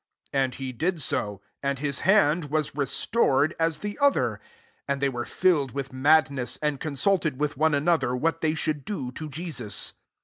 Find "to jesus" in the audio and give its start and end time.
9.11-9.93